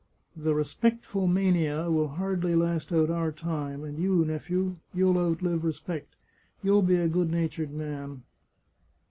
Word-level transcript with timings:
The 0.35 0.55
respectful 0.55 1.27
mania 1.27 1.91
will 1.91 2.07
hardly 2.07 2.55
last 2.55 2.91
out 2.91 3.11
our 3.11 3.31
time, 3.31 3.83
and 3.83 3.99
you, 3.99 4.25
nephew, 4.25 4.77
you'll 4.95 5.19
outlive 5.19 5.63
respect— 5.63 6.15
you'll 6.63 6.81
be 6.81 6.95
a 6.95 7.07
good 7.07 7.29
natured 7.29 7.69
man." 7.71 8.23